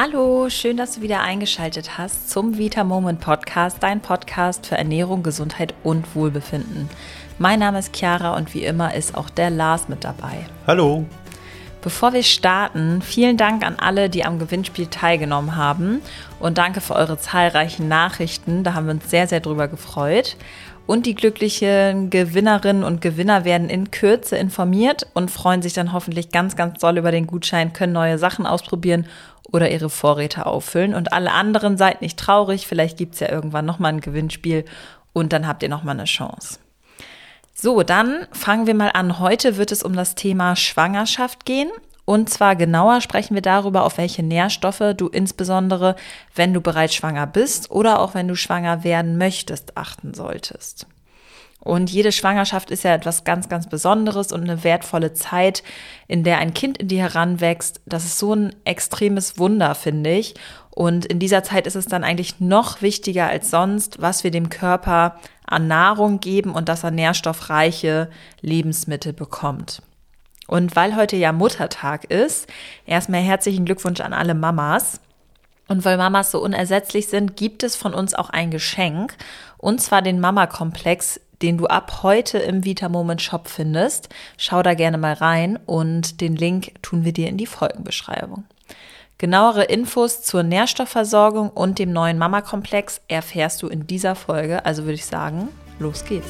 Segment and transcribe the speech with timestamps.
[0.00, 5.24] Hallo, schön, dass du wieder eingeschaltet hast zum Vita Moment Podcast, dein Podcast für Ernährung,
[5.24, 6.88] Gesundheit und Wohlbefinden.
[7.40, 10.46] Mein Name ist Chiara und wie immer ist auch der Lars mit dabei.
[10.68, 11.04] Hallo.
[11.82, 16.00] Bevor wir starten, vielen Dank an alle, die am Gewinnspiel teilgenommen haben
[16.38, 18.62] und danke für eure zahlreichen Nachrichten.
[18.62, 20.36] Da haben wir uns sehr, sehr drüber gefreut.
[20.88, 26.30] Und die glücklichen Gewinnerinnen und Gewinner werden in Kürze informiert und freuen sich dann hoffentlich
[26.30, 29.04] ganz, ganz doll über den Gutschein, können neue Sachen ausprobieren
[29.50, 30.94] oder ihre Vorräte auffüllen.
[30.94, 34.64] Und alle anderen seid nicht traurig, vielleicht gibt es ja irgendwann nochmal ein Gewinnspiel
[35.12, 36.58] und dann habt ihr nochmal eine Chance.
[37.54, 39.18] So, dann fangen wir mal an.
[39.18, 41.70] Heute wird es um das Thema Schwangerschaft gehen.
[42.04, 45.94] Und zwar genauer sprechen wir darüber, auf welche Nährstoffe du insbesondere,
[46.34, 50.86] wenn du bereits schwanger bist oder auch wenn du schwanger werden möchtest, achten solltest.
[51.68, 55.62] Und jede Schwangerschaft ist ja etwas ganz, ganz Besonderes und eine wertvolle Zeit,
[56.06, 57.82] in der ein Kind in dir heranwächst.
[57.84, 60.34] Das ist so ein extremes Wunder, finde ich.
[60.70, 64.48] Und in dieser Zeit ist es dann eigentlich noch wichtiger als sonst, was wir dem
[64.48, 68.08] Körper an Nahrung geben und dass er nährstoffreiche
[68.40, 69.82] Lebensmittel bekommt.
[70.46, 72.46] Und weil heute ja Muttertag ist,
[72.86, 75.02] erstmal herzlichen Glückwunsch an alle Mamas.
[75.68, 79.18] Und weil Mamas so unersetzlich sind, gibt es von uns auch ein Geschenk.
[79.58, 84.08] Und zwar den Mama-Komplex, den du ab heute im Vita Moment Shop findest.
[84.36, 88.44] Schau da gerne mal rein und den Link tun wir dir in die Folgenbeschreibung.
[89.18, 94.64] Genauere Infos zur Nährstoffversorgung und dem neuen Mama-Komplex erfährst du in dieser Folge.
[94.64, 95.48] Also würde ich sagen,
[95.80, 96.28] los geht's.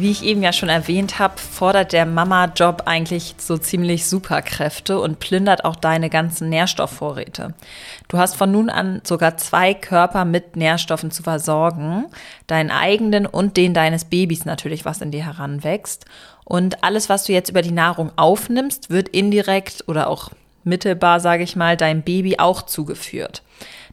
[0.00, 5.20] Wie ich eben ja schon erwähnt habe, fordert der Mama-Job eigentlich so ziemlich Superkräfte und
[5.20, 7.52] plündert auch deine ganzen Nährstoffvorräte.
[8.08, 12.06] Du hast von nun an sogar zwei Körper mit Nährstoffen zu versorgen,
[12.46, 16.06] deinen eigenen und den deines Babys natürlich, was in dir heranwächst.
[16.44, 20.30] Und alles, was du jetzt über die Nahrung aufnimmst, wird indirekt oder auch
[20.64, 23.42] mittelbar, sage ich mal, deinem Baby auch zugeführt.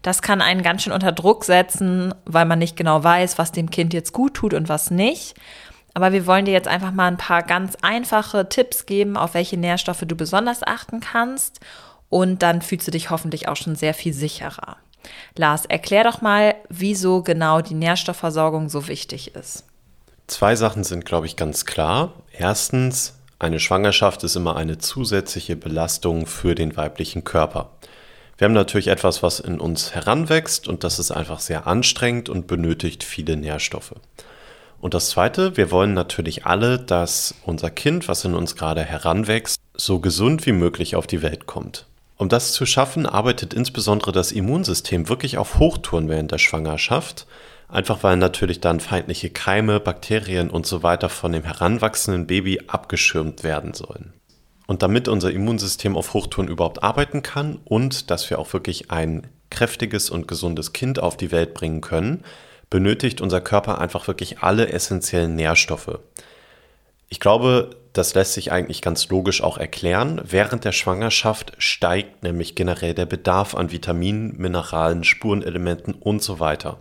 [0.04, 3.70] Das kann einen ganz schön unter Druck setzen, weil man nicht genau weiß, was dem
[3.70, 5.36] Kind jetzt gut tut und was nicht.
[5.97, 9.58] Aber wir wollen dir jetzt einfach mal ein paar ganz einfache Tipps geben, auf welche
[9.58, 11.59] Nährstoffe du besonders achten kannst.
[12.08, 14.78] Und dann fühlst du dich hoffentlich auch schon sehr viel sicherer.
[15.36, 19.63] Lars, erklär doch mal, wieso genau die Nährstoffversorgung so wichtig ist.
[20.28, 22.13] Zwei Sachen sind, glaube ich, ganz klar.
[22.31, 27.72] Erstens, eine Schwangerschaft ist immer eine zusätzliche Belastung für den weiblichen Körper.
[28.38, 32.46] Wir haben natürlich etwas, was in uns heranwächst und das ist einfach sehr anstrengend und
[32.46, 33.96] benötigt viele Nährstoffe.
[34.80, 39.60] Und das Zweite, wir wollen natürlich alle, dass unser Kind, was in uns gerade heranwächst,
[39.76, 41.86] so gesund wie möglich auf die Welt kommt.
[42.18, 47.28] Um das zu schaffen, arbeitet insbesondere das Immunsystem wirklich auf Hochtouren während der Schwangerschaft,
[47.70, 53.44] einfach weil natürlich dann feindliche Keime, Bakterien und so weiter von dem heranwachsenden Baby abgeschirmt
[53.44, 54.14] werden sollen.
[54.66, 59.28] Und damit unser Immunsystem auf Hochtouren überhaupt arbeiten kann und dass wir auch wirklich ein
[59.50, 62.24] kräftiges und gesundes Kind auf die Welt bringen können,
[62.70, 66.00] benötigt unser Körper einfach wirklich alle essentiellen Nährstoffe.
[67.10, 70.22] Ich glaube, das lässt sich eigentlich ganz logisch auch erklären.
[70.24, 76.80] Während der Schwangerschaft steigt nämlich generell der Bedarf an Vitaminen, Mineralen, Spurenelementen und so weiter.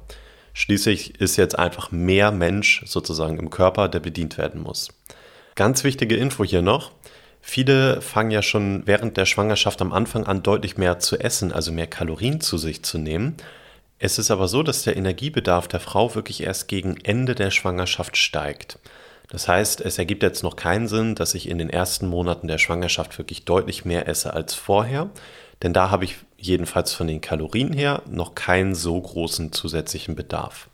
[0.53, 4.89] Schließlich ist jetzt einfach mehr Mensch sozusagen im Körper, der bedient werden muss.
[5.55, 6.93] Ganz wichtige Info hier noch.
[7.41, 11.73] Viele fangen ja schon während der Schwangerschaft am Anfang an, deutlich mehr zu essen, also
[11.73, 13.37] mehr Kalorien zu sich zu nehmen.
[13.99, 18.17] Es ist aber so, dass der Energiebedarf der Frau wirklich erst gegen Ende der Schwangerschaft
[18.17, 18.79] steigt.
[19.29, 22.59] Das heißt, es ergibt jetzt noch keinen Sinn, dass ich in den ersten Monaten der
[22.59, 25.11] Schwangerschaft wirklich deutlich mehr esse als vorher,
[25.63, 30.69] denn da habe ich jedenfalls von den Kalorien her noch keinen so großen zusätzlichen Bedarf.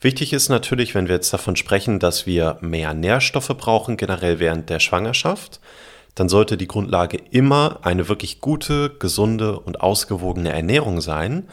[0.00, 4.68] Wichtig ist natürlich, wenn wir jetzt davon sprechen, dass wir mehr Nährstoffe brauchen, generell während
[4.68, 5.60] der Schwangerschaft,
[6.16, 11.48] dann sollte die Grundlage immer eine wirklich gute, gesunde und ausgewogene Ernährung sein,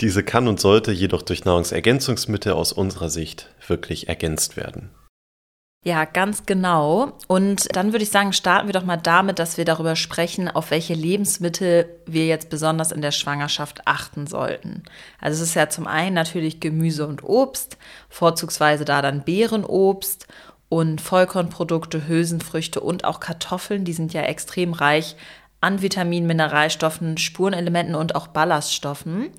[0.00, 4.90] diese kann und sollte jedoch durch Nahrungsergänzungsmittel aus unserer Sicht wirklich ergänzt werden.
[5.84, 7.18] Ja, ganz genau.
[7.26, 10.70] Und dann würde ich sagen, starten wir doch mal damit, dass wir darüber sprechen, auf
[10.70, 14.84] welche Lebensmittel wir jetzt besonders in der Schwangerschaft achten sollten.
[15.20, 17.78] Also es ist ja zum einen natürlich Gemüse und Obst,
[18.08, 20.28] vorzugsweise da dann Beerenobst
[20.68, 25.16] und Vollkornprodukte, Hülsenfrüchte und auch Kartoffeln, die sind ja extrem reich
[25.60, 29.30] an Vitaminen, Mineralstoffen, Spurenelementen und auch Ballaststoffen.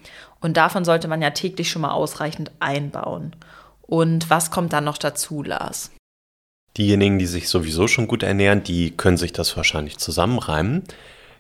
[0.44, 3.34] Und davon sollte man ja täglich schon mal ausreichend einbauen.
[3.82, 5.90] Und was kommt dann noch dazu, Lars?
[6.76, 10.84] Diejenigen, die sich sowieso schon gut ernähren, die können sich das wahrscheinlich zusammenreimen.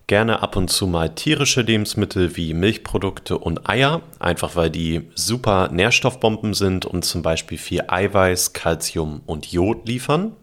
[0.07, 5.67] Gerne ab und zu mal tierische Lebensmittel wie Milchprodukte und Eier, einfach weil die super
[5.69, 10.33] Nährstoffbomben sind und zum Beispiel viel Eiweiß, Kalzium und Jod liefern.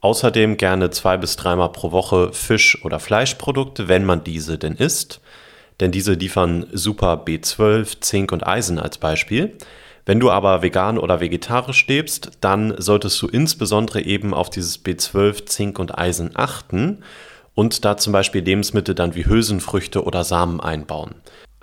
[0.00, 5.20] Außerdem gerne zwei bis dreimal pro Woche Fisch- oder Fleischprodukte, wenn man diese denn isst.
[5.80, 9.56] Denn diese liefern super B12, Zink und Eisen als Beispiel.
[10.06, 15.46] Wenn du aber vegan oder vegetarisch lebst, dann solltest du insbesondere eben auf dieses B12,
[15.46, 17.04] Zink und Eisen achten
[17.54, 21.16] und da zum Beispiel Lebensmittel dann wie Hülsenfrüchte oder Samen einbauen.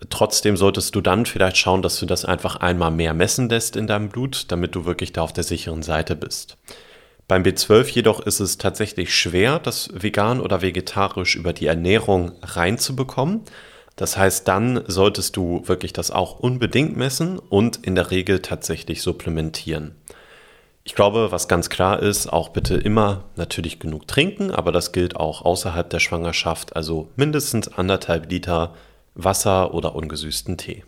[0.09, 3.87] Trotzdem solltest du dann vielleicht schauen, dass du das einfach einmal mehr messen lässt in
[3.87, 6.57] deinem Blut, damit du wirklich da auf der sicheren Seite bist.
[7.27, 13.41] Beim B12 jedoch ist es tatsächlich schwer, das vegan oder vegetarisch über die Ernährung reinzubekommen.
[13.95, 19.01] Das heißt, dann solltest du wirklich das auch unbedingt messen und in der Regel tatsächlich
[19.01, 19.95] supplementieren.
[20.83, 25.15] Ich glaube, was ganz klar ist, auch bitte immer natürlich genug trinken, aber das gilt
[25.15, 28.75] auch außerhalb der Schwangerschaft, also mindestens anderthalb Liter
[29.15, 30.83] Wasser oder ungesüßten Tee.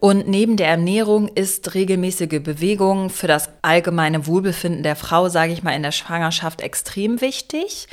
[0.00, 5.62] Und neben der Ernährung ist regelmäßige Bewegung für das allgemeine Wohlbefinden der Frau, sage ich
[5.62, 7.86] mal, in der Schwangerschaft extrem wichtig.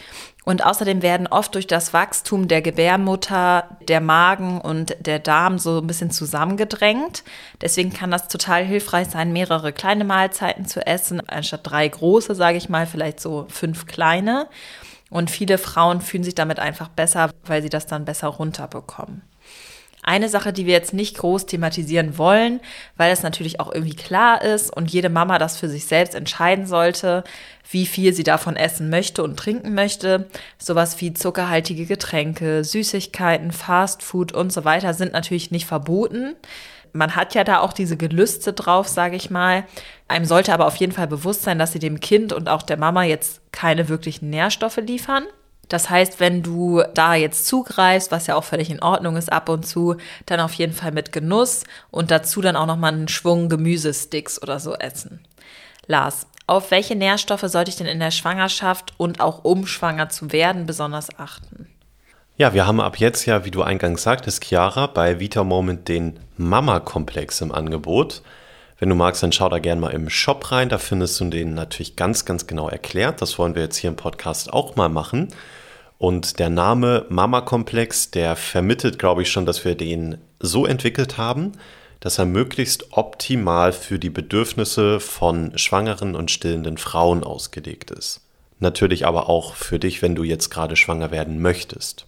[0.44, 5.78] Und außerdem werden oft durch das Wachstum der Gebärmutter der Magen und der Darm so
[5.80, 7.24] ein bisschen zusammengedrängt.
[7.62, 12.58] Deswegen kann das total hilfreich sein, mehrere kleine Mahlzeiten zu essen, anstatt drei große, sage
[12.58, 14.48] ich mal, vielleicht so fünf kleine.
[15.12, 19.22] Und viele Frauen fühlen sich damit einfach besser, weil sie das dann besser runterbekommen.
[20.04, 22.60] Eine Sache, die wir jetzt nicht groß thematisieren wollen,
[22.98, 26.66] weil es natürlich auch irgendwie klar ist und jede Mama das für sich selbst entscheiden
[26.66, 27.24] sollte,
[27.70, 30.28] wie viel sie davon essen möchte und trinken möchte.
[30.58, 36.36] Sowas wie zuckerhaltige Getränke, Süßigkeiten, Fastfood und so weiter sind natürlich nicht verboten.
[36.94, 39.66] Man hat ja da auch diese Gelüste drauf, sage ich mal.
[40.08, 42.78] Einem sollte aber auf jeden Fall bewusst sein, dass sie dem Kind und auch der
[42.78, 45.24] Mama jetzt keine wirklichen Nährstoffe liefern.
[45.72, 49.48] Das heißt, wenn du da jetzt zugreifst, was ja auch völlig in Ordnung ist ab
[49.48, 49.96] und zu,
[50.26, 54.60] dann auf jeden Fall mit Genuss und dazu dann auch nochmal einen Schwung Gemüsesticks oder
[54.60, 55.22] so essen.
[55.88, 60.34] Lars, auf welche Nährstoffe sollte ich denn in der Schwangerschaft und auch um schwanger zu
[60.34, 61.70] werden besonders achten?
[62.36, 66.20] Ja, wir haben ab jetzt ja, wie du eingangs sagtest, Chiara, bei Vita Moment den
[66.36, 68.24] Mama-Komplex im Angebot.
[68.78, 70.68] Wenn du magst, dann schau da gerne mal im Shop rein.
[70.68, 73.22] Da findest du den natürlich ganz, ganz genau erklärt.
[73.22, 75.30] Das wollen wir jetzt hier im Podcast auch mal machen.
[76.02, 81.20] Und der Name Mama Komplex, der vermittelt, glaube ich, schon, dass wir den so entwickelt
[81.20, 81.52] haben,
[82.00, 88.22] dass er möglichst optimal für die Bedürfnisse von schwangeren und stillenden Frauen ausgelegt ist.
[88.58, 92.08] Natürlich aber auch für dich, wenn du jetzt gerade schwanger werden möchtest.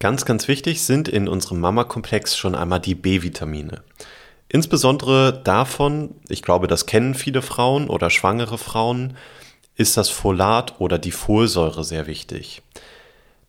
[0.00, 3.84] Ganz, ganz wichtig sind in unserem Mama-Komplex schon einmal die B-Vitamine.
[4.48, 9.16] Insbesondere davon, ich glaube, das kennen viele Frauen oder schwangere Frauen,
[9.76, 12.62] ist das Folat oder die Folsäure sehr wichtig.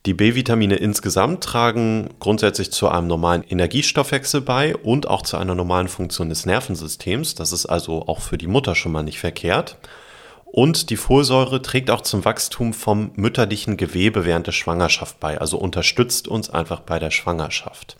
[0.07, 5.88] Die B-Vitamine insgesamt tragen grundsätzlich zu einem normalen Energiestoffwechsel bei und auch zu einer normalen
[5.88, 7.36] Funktion des Nervensystems.
[7.36, 9.77] Das ist also auch für die Mutter schon mal nicht verkehrt.
[10.45, 15.57] Und die Folsäure trägt auch zum Wachstum vom mütterlichen Gewebe während der Schwangerschaft bei, also
[15.57, 17.97] unterstützt uns einfach bei der Schwangerschaft.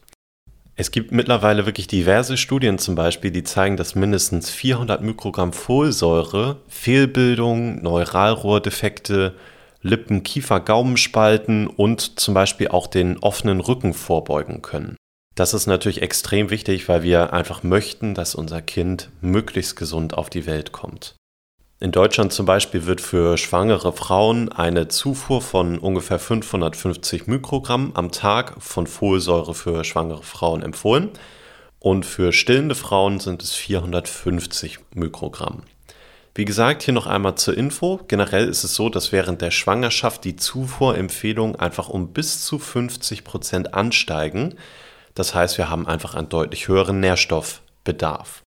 [0.76, 6.58] Es gibt mittlerweile wirklich diverse Studien zum Beispiel, die zeigen, dass mindestens 400 Mikrogramm Folsäure
[6.68, 9.36] Fehlbildungen, Neuralrohrdefekte,
[9.82, 14.96] Lippen-, Kiefer-, Gaumenspalten und zum Beispiel auch den offenen Rücken vorbeugen können.
[15.36, 20.30] Das ist natürlich extrem wichtig, weil wir einfach möchten, dass unser Kind möglichst gesund auf
[20.30, 21.16] die Welt kommt.
[21.80, 28.12] In Deutschland zum Beispiel wird für schwangere Frauen eine Zufuhr von ungefähr 550 Mikrogramm am
[28.12, 31.10] Tag von Folsäure für schwangere Frauen empfohlen
[31.80, 35.64] und für stillende Frauen sind es 450 Mikrogramm.
[36.34, 38.00] Wie gesagt, hier noch einmal zur Info.
[38.08, 43.26] Generell ist es so, dass während der Schwangerschaft die Zufuhrempfehlungen einfach um bis zu 50
[43.26, 44.56] Prozent ansteigen.
[45.14, 48.44] Das heißt, wir haben einfach einen deutlich höheren Nährstoffbedarf.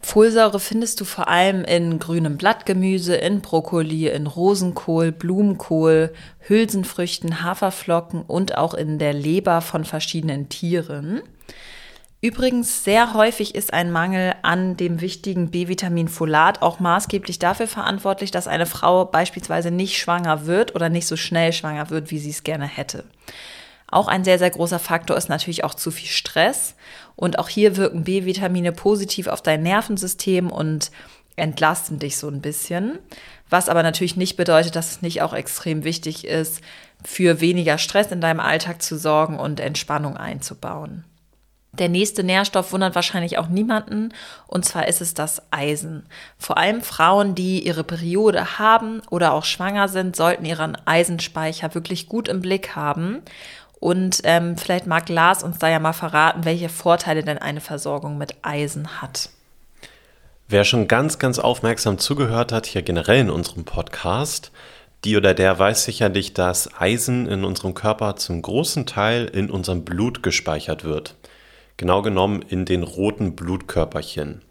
[0.00, 8.22] Folsäure findest du vor allem in grünem Blattgemüse, in Brokkoli, in Rosenkohl, Blumenkohl, Hülsenfrüchten, Haferflocken
[8.22, 11.20] und auch in der Leber von verschiedenen Tieren.
[12.20, 18.32] Übrigens, sehr häufig ist ein Mangel an dem wichtigen B-Vitamin Folat auch maßgeblich dafür verantwortlich,
[18.32, 22.30] dass eine Frau beispielsweise nicht schwanger wird oder nicht so schnell schwanger wird, wie sie
[22.30, 23.04] es gerne hätte.
[23.86, 26.74] Auch ein sehr, sehr großer Faktor ist natürlich auch zu viel Stress.
[27.14, 30.90] Und auch hier wirken B-Vitamine positiv auf dein Nervensystem und
[31.36, 32.98] entlasten dich so ein bisschen.
[33.48, 36.62] Was aber natürlich nicht bedeutet, dass es nicht auch extrem wichtig ist,
[37.04, 41.04] für weniger Stress in deinem Alltag zu sorgen und Entspannung einzubauen.
[41.78, 44.12] Der nächste Nährstoff wundert wahrscheinlich auch niemanden,
[44.46, 46.06] und zwar ist es das Eisen.
[46.36, 52.08] Vor allem Frauen, die ihre Periode haben oder auch schwanger sind, sollten ihren Eisenspeicher wirklich
[52.08, 53.22] gut im Blick haben.
[53.80, 58.18] Und ähm, vielleicht mag Lars uns da ja mal verraten, welche Vorteile denn eine Versorgung
[58.18, 59.30] mit Eisen hat.
[60.48, 64.50] Wer schon ganz, ganz aufmerksam zugehört hat, hier generell in unserem Podcast,
[65.04, 69.84] die oder der weiß sicherlich, dass Eisen in unserem Körper zum großen Teil in unserem
[69.84, 71.14] Blut gespeichert wird.
[71.78, 74.42] Genau genommen in den roten Blutkörperchen.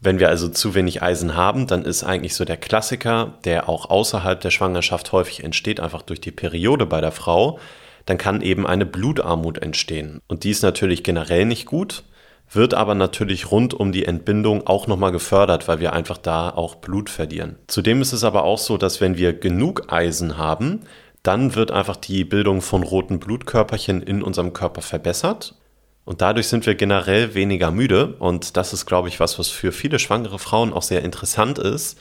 [0.00, 3.90] Wenn wir also zu wenig Eisen haben, dann ist eigentlich so der Klassiker, der auch
[3.90, 7.58] außerhalb der Schwangerschaft häufig entsteht, einfach durch die Periode bei der Frau,
[8.06, 10.20] dann kann eben eine Blutarmut entstehen.
[10.26, 12.04] Und die ist natürlich generell nicht gut
[12.54, 16.76] wird aber natürlich rund um die Entbindung auch nochmal gefördert, weil wir einfach da auch
[16.76, 17.58] Blut verlieren.
[17.66, 20.80] Zudem ist es aber auch so, dass wenn wir genug Eisen haben,
[21.22, 25.54] dann wird einfach die Bildung von roten Blutkörperchen in unserem Körper verbessert.
[26.04, 28.14] Und dadurch sind wir generell weniger müde.
[28.18, 31.98] Und das ist, glaube ich, was, was für viele schwangere Frauen auch sehr interessant ist.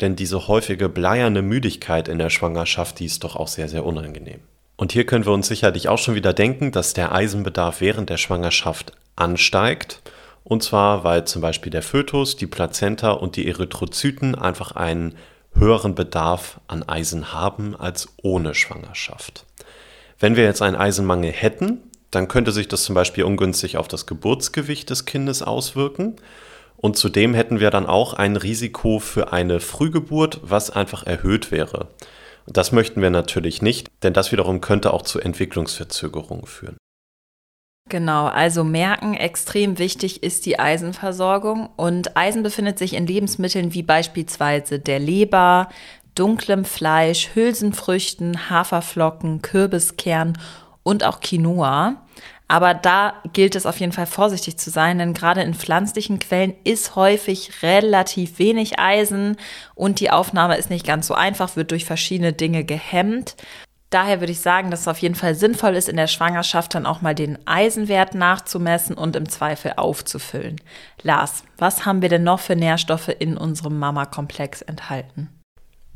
[0.00, 4.40] Denn diese häufige bleierne Müdigkeit in der Schwangerschaft, die ist doch auch sehr, sehr unangenehm.
[4.76, 8.16] Und hier können wir uns sicherlich auch schon wieder denken, dass der Eisenbedarf während der
[8.16, 10.02] Schwangerschaft ansteigt.
[10.42, 15.14] Und zwar, weil zum Beispiel der Fötus, die Plazenta und die Erythrozyten einfach einen
[15.54, 19.46] höheren Bedarf an Eisen haben als ohne Schwangerschaft.
[20.18, 21.78] Wenn wir jetzt einen Eisenmangel hätten,
[22.14, 26.16] dann könnte sich das zum Beispiel ungünstig auf das Geburtsgewicht des Kindes auswirken.
[26.76, 31.88] Und zudem hätten wir dann auch ein Risiko für eine Frühgeburt, was einfach erhöht wäre.
[32.46, 36.76] Das möchten wir natürlich nicht, denn das wiederum könnte auch zu Entwicklungsverzögerungen führen.
[37.88, 43.82] Genau, also merken, extrem wichtig ist die Eisenversorgung und Eisen befindet sich in Lebensmitteln wie
[43.82, 45.68] beispielsweise der Leber,
[46.14, 50.38] dunklem Fleisch, Hülsenfrüchten, Haferflocken, Kürbiskern
[50.82, 52.03] und auch Quinoa.
[52.46, 56.54] Aber da gilt es auf jeden Fall vorsichtig zu sein, denn gerade in pflanzlichen Quellen
[56.64, 59.36] ist häufig relativ wenig Eisen
[59.74, 63.36] und die Aufnahme ist nicht ganz so einfach, wird durch verschiedene Dinge gehemmt.
[63.94, 66.84] Daher würde ich sagen, dass es auf jeden Fall sinnvoll ist, in der Schwangerschaft dann
[66.84, 70.60] auch mal den Eisenwert nachzumessen und im Zweifel aufzufüllen.
[71.02, 75.28] Lars, was haben wir denn noch für Nährstoffe in unserem Mama-Komplex enthalten?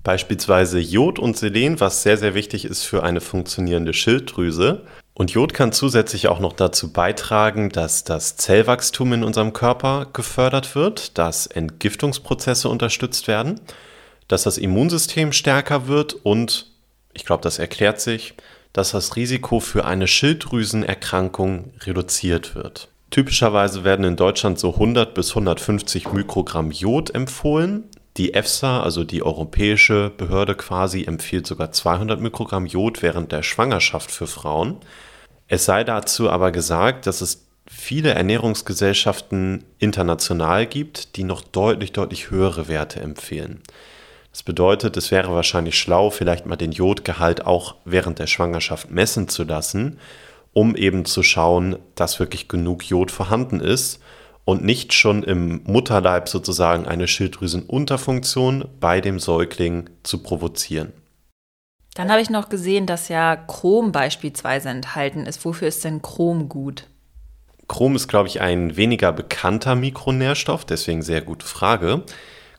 [0.04, 4.86] Beispielsweise Jod und Selen, was sehr, sehr wichtig ist für eine funktionierende Schilddrüse.
[5.18, 10.76] Und Jod kann zusätzlich auch noch dazu beitragen, dass das Zellwachstum in unserem Körper gefördert
[10.76, 13.60] wird, dass Entgiftungsprozesse unterstützt werden,
[14.28, 16.70] dass das Immunsystem stärker wird und
[17.14, 18.34] ich glaube, das erklärt sich,
[18.72, 22.87] dass das Risiko für eine Schilddrüsenerkrankung reduziert wird.
[23.10, 27.82] Typischerweise werden in Deutschland so 100 bis 150 Mikrogramm Jod empfohlen.
[28.18, 34.12] Die EFSA, also die europäische Behörde quasi, empfiehlt sogar 200 Mikrogramm Jod während der Schwangerschaft
[34.12, 34.76] für Frauen.
[35.48, 42.30] Es sei dazu aber gesagt, dass es viele Ernährungsgesellschaften international gibt, die noch deutlich, deutlich
[42.30, 43.62] höhere Werte empfehlen.
[44.30, 49.28] Das bedeutet, es wäre wahrscheinlich schlau, vielleicht mal den Jodgehalt auch während der Schwangerschaft messen
[49.28, 49.98] zu lassen,
[50.52, 54.00] um eben zu schauen, dass wirklich genug Jod vorhanden ist
[54.44, 60.92] und nicht schon im Mutterleib sozusagen eine Schilddrüsenunterfunktion bei dem Säugling zu provozieren.
[61.95, 65.45] Dann habe ich noch gesehen, dass ja Chrom beispielsweise enthalten ist.
[65.45, 66.85] Wofür ist denn Chrom gut?
[67.66, 72.02] Chrom ist, glaube ich, ein weniger bekannter Mikronährstoff, deswegen sehr gute Frage.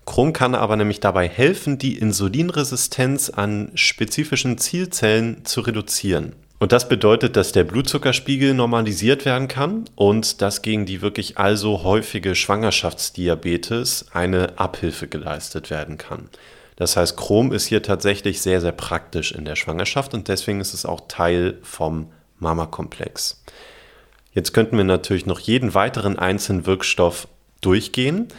[0.06, 6.36] Chrom kann aber nämlich dabei helfen, die Insulinresistenz an spezifischen Zielzellen zu reduzieren.
[6.60, 11.84] Und das bedeutet, dass der Blutzuckerspiegel normalisiert werden kann und dass gegen die wirklich also
[11.84, 16.30] häufige Schwangerschaftsdiabetes eine Abhilfe geleistet werden kann.
[16.80, 20.74] Das heißt, Chrom ist hier tatsächlich sehr, sehr praktisch in der Schwangerschaft und deswegen ist
[20.74, 22.08] es auch Teil vom
[22.40, 23.44] Mama-Komplex.
[24.32, 27.28] Jetzt könnten wir natürlich noch jeden weiteren einzelnen Wirkstoff
[27.60, 28.30] durchgehen.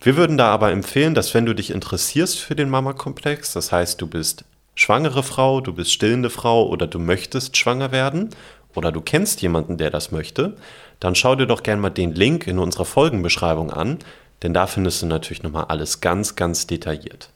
[0.00, 4.00] Wir würden da aber empfehlen, dass wenn du dich interessierst für den Mama-Komplex, das heißt,
[4.00, 8.30] du bist schwangere Frau, du bist stillende Frau oder du möchtest schwanger werden
[8.74, 10.56] oder du kennst jemanden, der das möchte,
[11.00, 13.98] dann schau dir doch gerne mal den Link in unserer Folgenbeschreibung an,
[14.42, 17.28] denn da findest du natürlich nochmal alles ganz, ganz detailliert.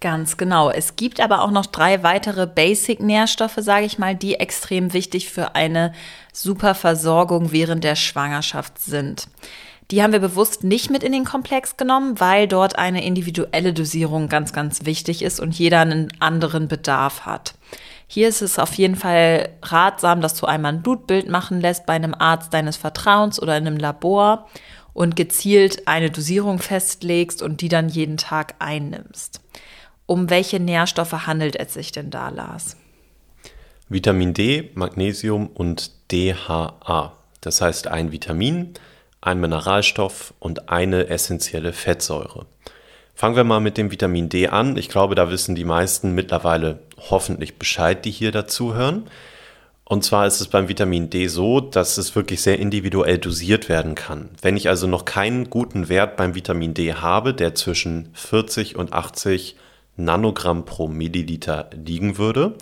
[0.00, 0.70] Ganz genau.
[0.70, 5.56] Es gibt aber auch noch drei weitere Basic-Nährstoffe, sage ich mal, die extrem wichtig für
[5.56, 5.92] eine
[6.32, 9.28] super Versorgung während der Schwangerschaft sind.
[9.90, 14.28] Die haben wir bewusst nicht mit in den Komplex genommen, weil dort eine individuelle Dosierung
[14.28, 17.54] ganz, ganz wichtig ist und jeder einen anderen Bedarf hat.
[18.06, 21.94] Hier ist es auf jeden Fall ratsam, dass du einmal ein Blutbild machen lässt bei
[21.94, 24.46] einem Arzt deines Vertrauens oder in einem Labor
[24.92, 29.40] und gezielt eine Dosierung festlegst und die dann jeden Tag einnimmst.
[30.08, 32.78] Um welche Nährstoffe handelt es sich denn da, Lars?
[33.90, 37.12] Vitamin D, Magnesium und DHA.
[37.42, 38.72] Das heißt ein Vitamin,
[39.20, 42.46] ein Mineralstoff und eine essentielle Fettsäure.
[43.14, 44.78] Fangen wir mal mit dem Vitamin D an.
[44.78, 46.78] Ich glaube, da wissen die meisten mittlerweile
[47.10, 49.10] hoffentlich Bescheid, die hier dazuhören.
[49.84, 53.94] Und zwar ist es beim Vitamin D so, dass es wirklich sehr individuell dosiert werden
[53.94, 54.30] kann.
[54.40, 58.94] Wenn ich also noch keinen guten Wert beim Vitamin D habe, der zwischen 40 und
[58.94, 59.56] 80
[59.98, 62.54] Nanogramm pro Milliliter liegen würde,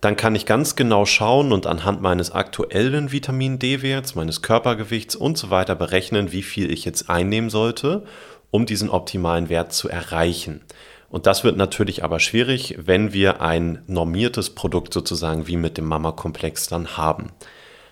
[0.00, 5.36] dann kann ich ganz genau schauen und anhand meines aktuellen Vitamin D-Werts, meines Körpergewichts und
[5.36, 8.04] so weiter berechnen, wie viel ich jetzt einnehmen sollte,
[8.50, 10.62] um diesen optimalen Wert zu erreichen.
[11.10, 15.84] Und das wird natürlich aber schwierig, wenn wir ein normiertes Produkt sozusagen wie mit dem
[15.84, 17.32] Mama-Komplex dann haben.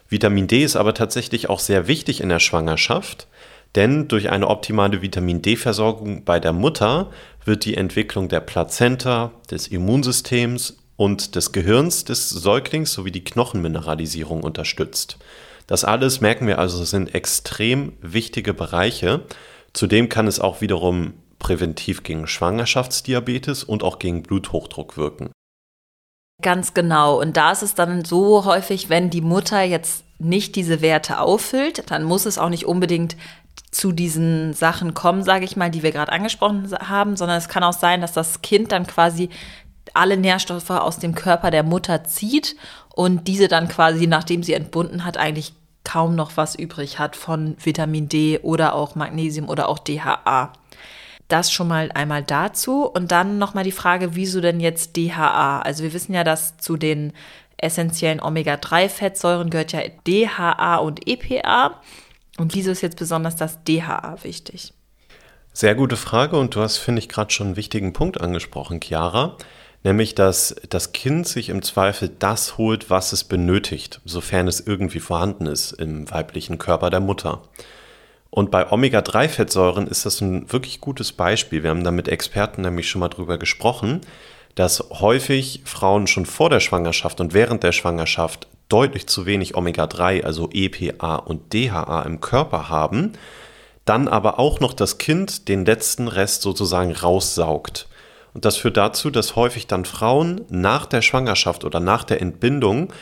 [0.08, 3.26] Vitamin D ist aber tatsächlich auch sehr wichtig in der Schwangerschaft,
[3.74, 7.10] denn durch eine optimale Vitamin D-Versorgung bei der Mutter
[7.44, 14.42] wird die Entwicklung der Plazenta, des Immunsystems und des Gehirns des Säuglings sowie die Knochenmineralisierung
[14.42, 15.18] unterstützt.
[15.66, 19.22] Das alles merken wir also sind extrem wichtige Bereiche.
[19.74, 25.30] Zudem kann es auch wiederum präventiv gegen Schwangerschaftsdiabetes und auch gegen Bluthochdruck wirken.
[26.42, 27.20] Ganz genau.
[27.20, 31.90] Und da ist es dann so häufig, wenn die Mutter jetzt nicht diese Werte auffüllt,
[31.90, 33.16] dann muss es auch nicht unbedingt
[33.70, 37.62] zu diesen Sachen kommen, sage ich mal, die wir gerade angesprochen haben, sondern es kann
[37.62, 39.28] auch sein, dass das Kind dann quasi
[39.94, 42.56] alle Nährstoffe aus dem Körper der Mutter zieht
[42.94, 45.52] und diese dann quasi, nachdem sie entbunden hat, eigentlich
[45.84, 50.52] kaum noch was übrig hat von Vitamin D oder auch Magnesium oder auch DHA.
[51.28, 52.84] Das schon mal einmal dazu.
[52.84, 55.60] Und dann nochmal die Frage, wieso denn jetzt DHA?
[55.60, 57.12] Also wir wissen ja, dass zu den
[57.56, 61.80] essentiellen Omega-3-Fettsäuren gehört ja DHA und EPA.
[62.38, 64.72] Und wieso ist jetzt besonders das DHA wichtig?
[65.52, 69.36] Sehr gute Frage und du hast, finde ich, gerade schon einen wichtigen Punkt angesprochen, Chiara.
[69.84, 75.00] Nämlich, dass das Kind sich im Zweifel das holt, was es benötigt, sofern es irgendwie
[75.00, 77.42] vorhanden ist im weiblichen Körper der Mutter.
[78.30, 81.62] Und bei Omega-3-Fettsäuren ist das ein wirklich gutes Beispiel.
[81.62, 84.00] Wir haben da mit Experten nämlich schon mal drüber gesprochen,
[84.54, 90.24] dass häufig Frauen schon vor der Schwangerschaft und während der Schwangerschaft deutlich zu wenig Omega-3,
[90.24, 93.12] also EPA und DHA im Körper haben,
[93.84, 97.88] dann aber auch noch das Kind den letzten Rest sozusagen raussaugt.
[98.34, 102.92] Und das führt dazu, dass häufig dann Frauen nach der Schwangerschaft oder nach der Entbindung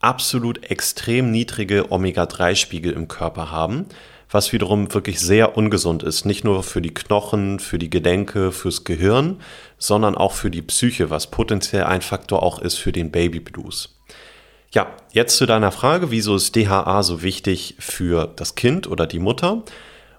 [0.00, 3.86] absolut extrem niedrige Omega-3-Spiegel im Körper haben,
[4.30, 6.26] was wiederum wirklich sehr ungesund ist.
[6.26, 9.40] Nicht nur für die Knochen, für die Gelenke, fürs Gehirn,
[9.78, 13.95] sondern auch für die Psyche, was potenziell ein Faktor auch ist für den Babyblues.
[14.72, 19.18] Ja, jetzt zu deiner Frage, wieso ist DHA so wichtig für das Kind oder die
[19.18, 19.62] Mutter?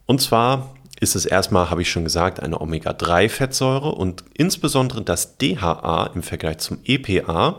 [0.06, 6.12] Und zwar ist es erstmal, habe ich schon gesagt, eine Omega-3-Fettsäure und insbesondere das DHA
[6.16, 7.58] im Vergleich zum EPA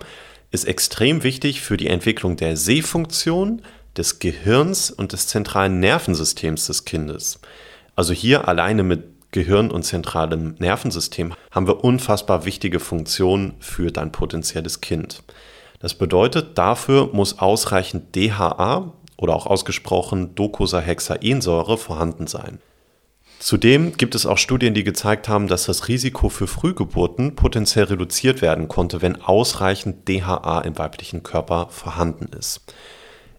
[0.51, 3.63] ist extrem wichtig für die Entwicklung der Sehfunktion,
[3.99, 7.41] des Gehirns und des zentralen Nervensystems des Kindes.
[7.97, 14.13] Also hier alleine mit Gehirn und zentralem Nervensystem haben wir unfassbar wichtige Funktionen für dein
[14.13, 15.23] potenzielles Kind.
[15.81, 22.61] Das bedeutet, dafür muss ausreichend DHA oder auch ausgesprochen Docosahexaensäure vorhanden sein.
[23.39, 28.43] Zudem gibt es auch Studien, die gezeigt haben, dass das Risiko für Frühgeburten potenziell reduziert
[28.43, 32.63] werden konnte, wenn ausreichend DHA im weiblichen Körper vorhanden ist.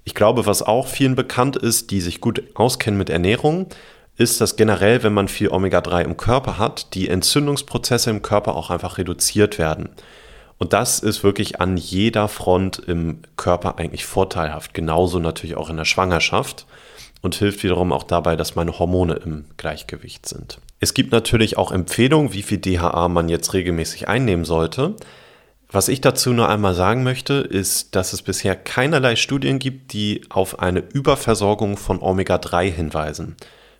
[0.06, 3.68] Ich glaube, was auch vielen bekannt ist, die sich gut auskennen mit Ernährung,
[4.16, 8.70] ist, dass generell, wenn man viel Omega-3 im Körper hat, die Entzündungsprozesse im Körper auch
[8.70, 9.90] einfach reduziert werden.
[10.60, 14.74] Und das ist wirklich an jeder Front im Körper eigentlich vorteilhaft.
[14.74, 16.68] Genauso natürlich auch in der Schwangerschaft
[17.22, 20.60] und hilft wiederum auch dabei, dass meine Hormone im Gleichgewicht sind.
[20.82, 24.96] Es gibt natürlich auch Empfehlungen, wie viel DHA man jetzt regelmäßig einnehmen sollte.
[25.72, 30.22] Was ich dazu nur einmal sagen möchte, ist, dass es bisher keinerlei Studien gibt, die
[30.30, 33.38] auf eine Überversorgung von Omega-3 hinweisen.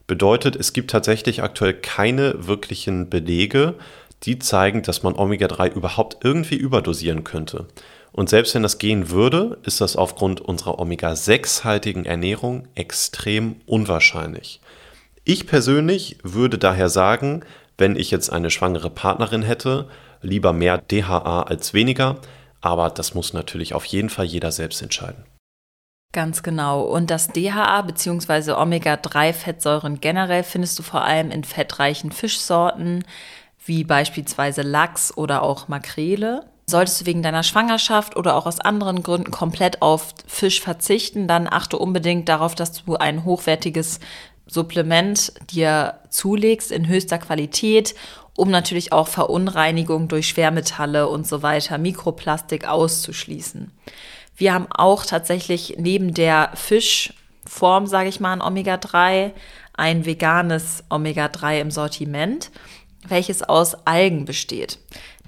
[0.08, 3.76] Bedeutet, es gibt tatsächlich aktuell keine wirklichen Belege,
[4.24, 7.68] die zeigen, dass man Omega-3 überhaupt irgendwie überdosieren könnte.
[8.12, 14.62] Und selbst wenn das gehen würde, ist das aufgrund unserer Omega-6-haltigen Ernährung extrem unwahrscheinlich.
[15.24, 17.44] Ich persönlich würde daher sagen,
[17.78, 19.88] wenn ich jetzt eine schwangere Partnerin hätte,
[20.22, 22.18] lieber mehr DHA als weniger,
[22.62, 25.24] aber das muss natürlich auf jeden Fall jeder selbst entscheiden.
[26.12, 26.82] Ganz genau.
[26.82, 28.54] Und das DHA bzw.
[28.54, 33.06] Omega-3-Fettsäuren generell findest du vor allem in fettreichen Fischsorten,
[33.70, 36.46] wie beispielsweise Lachs oder auch Makrele.
[36.66, 41.48] Solltest du wegen deiner Schwangerschaft oder auch aus anderen Gründen komplett auf Fisch verzichten, dann
[41.48, 44.02] achte unbedingt darauf, dass du ein hochwertiges
[44.46, 47.96] Supplement dir zulegst in höchster Qualität
[48.40, 53.70] um natürlich auch Verunreinigung durch Schwermetalle und so weiter, Mikroplastik auszuschließen.
[54.38, 59.32] Wir haben auch tatsächlich neben der Fischform, sage ich mal, ein Omega-3,
[59.74, 62.50] ein veganes Omega-3 im Sortiment,
[63.08, 64.80] welches aus Algen besteht.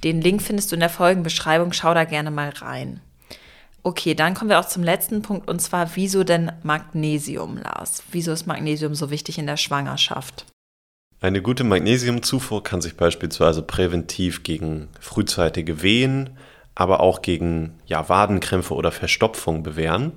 [0.03, 3.01] Den Link findest du in der Folgenbeschreibung, schau da gerne mal rein.
[3.83, 8.03] Okay, dann kommen wir auch zum letzten Punkt und zwar, wieso denn Magnesium, Lars?
[8.11, 10.45] Wieso ist Magnesium so wichtig in der Schwangerschaft?
[11.19, 16.31] Eine gute Magnesiumzufuhr kann sich beispielsweise präventiv gegen frühzeitige Wehen,
[16.73, 20.13] aber auch gegen ja, Wadenkrämpfe oder Verstopfung bewähren.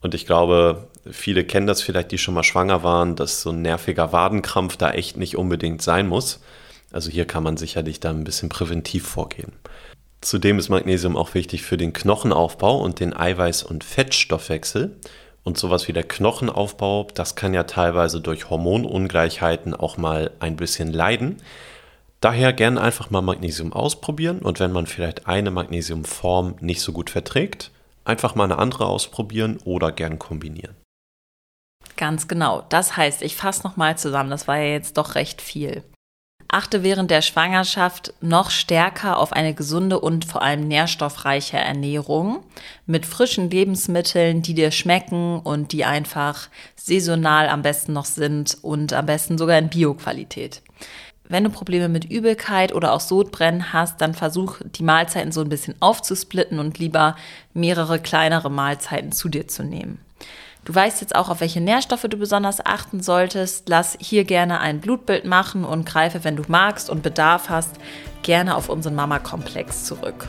[0.00, 3.62] Und ich glaube, viele kennen das vielleicht, die schon mal schwanger waren, dass so ein
[3.62, 6.40] nerviger Wadenkrampf da echt nicht unbedingt sein muss.
[6.92, 9.52] Also hier kann man sicherlich da ein bisschen präventiv vorgehen.
[10.20, 14.96] Zudem ist Magnesium auch wichtig für den Knochenaufbau und den Eiweiß- und Fettstoffwechsel.
[15.44, 20.92] Und sowas wie der Knochenaufbau, das kann ja teilweise durch Hormonungleichheiten auch mal ein bisschen
[20.92, 21.40] leiden.
[22.20, 27.10] Daher gerne einfach mal Magnesium ausprobieren und wenn man vielleicht eine Magnesiumform nicht so gut
[27.10, 27.70] verträgt,
[28.04, 30.74] einfach mal eine andere ausprobieren oder gern kombinieren.
[31.96, 32.64] Ganz genau.
[32.68, 35.84] Das heißt, ich fasse nochmal zusammen, das war ja jetzt doch recht viel.
[36.50, 42.42] Achte während der Schwangerschaft noch stärker auf eine gesunde und vor allem nährstoffreiche Ernährung
[42.86, 48.94] mit frischen Lebensmitteln, die dir schmecken und die einfach saisonal am besten noch sind und
[48.94, 50.62] am besten sogar in Bioqualität.
[51.28, 55.50] Wenn du Probleme mit Übelkeit oder auch Sodbrennen hast, dann versuch die Mahlzeiten so ein
[55.50, 57.16] bisschen aufzusplitten und lieber
[57.52, 60.00] mehrere kleinere Mahlzeiten zu dir zu nehmen.
[60.68, 63.70] Du weißt jetzt auch, auf welche Nährstoffe du besonders achten solltest.
[63.70, 67.76] Lass hier gerne ein Blutbild machen und greife, wenn du magst und Bedarf hast,
[68.20, 70.28] gerne auf unseren Mama-Komplex zurück.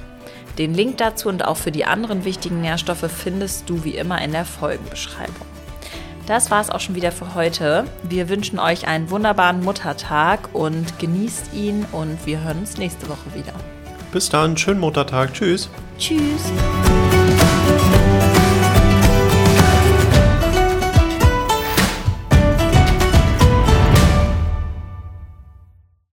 [0.58, 4.32] Den Link dazu und auch für die anderen wichtigen Nährstoffe findest du wie immer in
[4.32, 5.46] der Folgenbeschreibung.
[6.26, 7.84] Das war es auch schon wieder für heute.
[8.04, 13.34] Wir wünschen euch einen wunderbaren Muttertag und genießt ihn und wir hören uns nächste Woche
[13.34, 13.54] wieder.
[14.14, 15.70] Bis dann, schönen Muttertag, tschüss.
[15.98, 16.54] Tschüss.